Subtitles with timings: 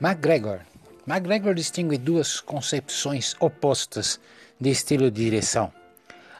[0.00, 0.60] MacGregor.
[1.04, 4.18] MacGregor distingue duas concepções opostas
[4.58, 5.70] de estilo de direção: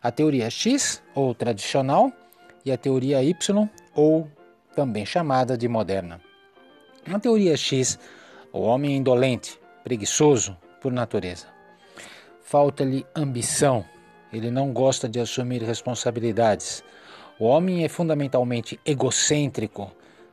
[0.03, 2.11] a teoria X, ou tradicional,
[2.65, 4.27] e a teoria Y, ou
[4.75, 6.23] também chamada de moderna.
[7.07, 7.99] Na teoria X,
[8.51, 11.47] o homem é indolente, preguiçoso por natureza.
[12.43, 13.85] Falta-lhe ambição,
[14.33, 16.83] ele não gosta de assumir responsabilidades.
[17.39, 19.93] O homem é fundamentalmente egocêntrico.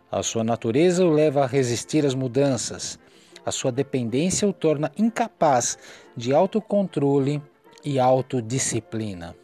[0.09, 2.97] A sua natureza o leva a resistir às mudanças.
[3.47, 5.77] A sua dependência o torna incapaz
[6.17, 7.41] de autocontrole
[7.81, 9.37] e autodisciplina.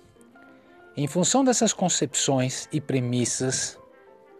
[0.97, 3.79] Em função dessas concepções e premissas,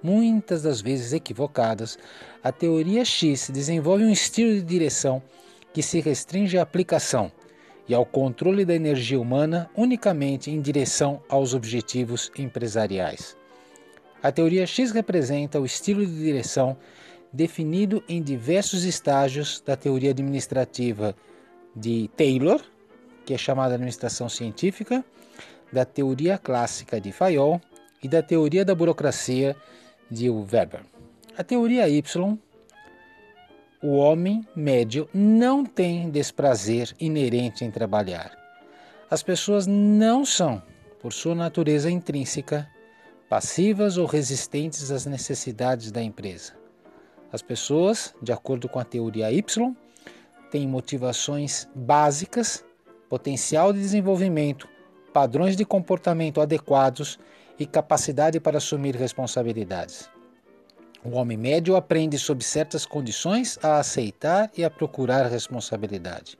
[0.03, 1.97] muitas das vezes equivocadas,
[2.43, 5.23] a teoria X desenvolve um estilo de direção
[5.71, 7.31] que se restringe à aplicação
[7.87, 13.37] e ao controle da energia humana unicamente em direção aos objetivos empresariais.
[14.21, 16.75] A teoria X representa o estilo de direção
[17.33, 21.15] definido em diversos estágios da teoria administrativa
[21.75, 22.61] de Taylor,
[23.25, 25.03] que é chamada administração científica,
[25.71, 27.59] da teoria clássica de Fayol
[28.03, 29.55] e da teoria da burocracia
[30.11, 30.81] de Weber.
[31.35, 32.37] A teoria Y,
[33.81, 38.37] o homem médio não tem desprazer inerente em trabalhar.
[39.09, 40.61] As pessoas não são,
[41.01, 42.69] por sua natureza intrínseca,
[43.27, 46.62] passivas ou resistentes às necessidades da empresa.
[47.33, 49.75] As pessoas, de acordo com a teoria Y,
[50.49, 52.63] têm motivações básicas,
[53.09, 54.69] potencial de desenvolvimento
[55.13, 57.19] padrões de comportamento adequados
[57.57, 60.09] e capacidade para assumir responsabilidades.
[61.05, 66.37] O homem médio aprende, sob certas condições, a aceitar e a procurar responsabilidade.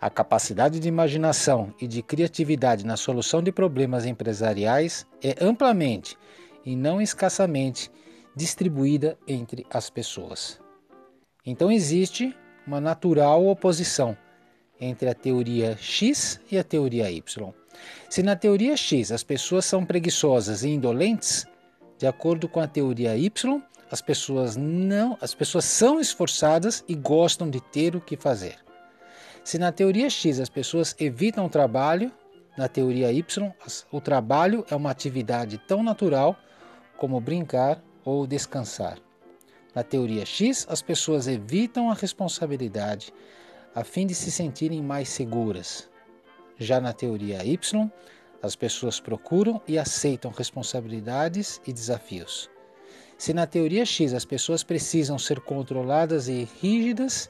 [0.00, 6.16] A capacidade de imaginação e de criatividade na solução de problemas empresariais é amplamente
[6.64, 7.90] e não escassamente
[8.34, 10.60] distribuída entre as pessoas.
[11.44, 12.34] Então existe
[12.66, 14.16] uma natural oposição
[14.80, 17.52] entre a teoria X e a teoria Y.
[18.08, 21.46] Se na teoria X as pessoas são preguiçosas e indolentes,
[21.98, 27.48] de acordo com a teoria Y, as pessoas não, as pessoas são esforçadas e gostam
[27.48, 28.56] de ter o que fazer.
[29.44, 32.10] Se na teoria X as pessoas evitam o trabalho,
[32.56, 33.52] na teoria Y,
[33.90, 36.36] o trabalho é uma atividade tão natural
[36.96, 38.98] como brincar ou descansar.
[39.74, 43.12] Na teoria X, as pessoas evitam a responsabilidade
[43.74, 45.90] a fim de se sentirem mais seguras.
[46.56, 47.90] Já na teoria Y,
[48.40, 52.48] as pessoas procuram e aceitam responsabilidades e desafios.
[53.18, 57.28] Se na teoria X as pessoas precisam ser controladas e rígidas,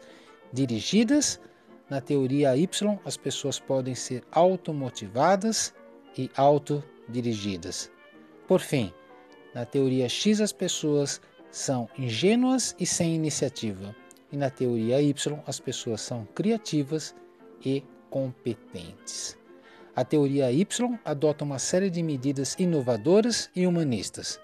[0.53, 1.41] dirigidas,
[1.89, 5.73] na teoria Y as pessoas podem ser automotivadas
[6.17, 7.91] e autodirigidas.
[8.47, 8.93] Por fim,
[9.55, 11.21] na teoria X as pessoas
[11.51, 13.95] são ingênuas e sem iniciativa,
[14.33, 17.15] e na teoria Y as pessoas são criativas
[17.65, 19.39] e competentes.
[19.95, 24.41] A teoria Y adota uma série de medidas inovadoras e humanistas,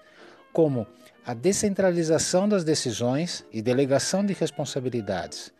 [0.53, 0.87] como
[1.25, 5.53] a descentralização das decisões e delegação de responsabilidades,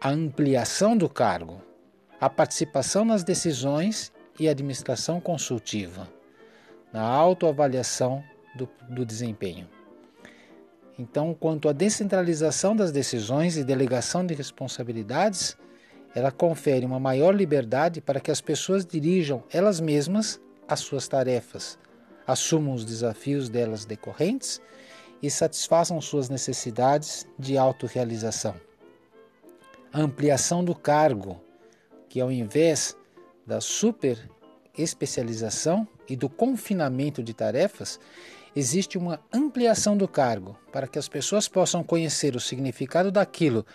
[0.00, 1.60] a ampliação do cargo,
[2.20, 6.08] a participação nas decisões e administração consultiva,
[6.92, 8.22] na autoavaliação
[8.56, 9.68] do, do desempenho.
[10.98, 15.56] Então, quanto à descentralização das decisões e delegação de responsabilidades,
[16.14, 21.78] ela confere uma maior liberdade para que as pessoas dirijam elas mesmas as suas tarefas,
[22.26, 24.60] assumam os desafios delas decorrentes
[25.22, 28.54] e satisfaçam suas necessidades de autorrealização.
[29.92, 31.40] A ampliação do cargo,
[32.08, 32.96] que ao invés
[33.46, 34.18] da super
[34.76, 38.00] especialização e do confinamento de tarefas,
[38.56, 43.66] existe uma ampliação do cargo para que as pessoas possam conhecer o significado daquilo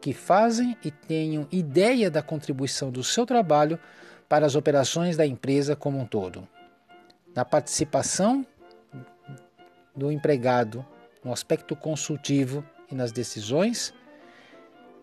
[0.00, 3.78] que fazem e tenham ideia da contribuição do seu trabalho
[4.26, 6.48] para as operações da empresa como um todo.
[7.34, 8.46] Na participação
[9.94, 10.84] do empregado
[11.22, 13.92] no aspecto consultivo e nas decisões,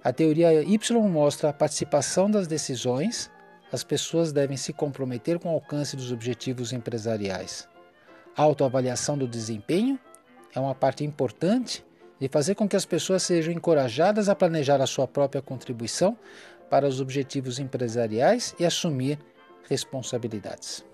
[0.03, 3.29] a teoria Y mostra a participação das decisões,
[3.71, 7.67] as pessoas devem se comprometer com o alcance dos objetivos empresariais.
[8.37, 9.99] Autoavaliação do desempenho
[10.53, 11.83] é uma parte importante
[12.19, 16.15] de fazer com que as pessoas sejam encorajadas a planejar a sua própria contribuição
[16.69, 19.17] para os objetivos empresariais e assumir
[19.67, 20.86] responsabilidades.